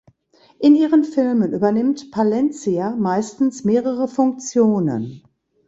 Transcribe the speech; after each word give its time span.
In 0.57 0.75
ihren 0.75 1.03
Filmen 1.03 1.53
übernimmt 1.53 2.09
Palencia 2.09 2.95
meistens 2.95 3.63
mehrere 3.63 4.07
Funktionen. 4.07 5.21